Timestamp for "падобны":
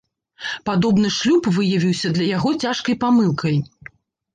0.69-1.11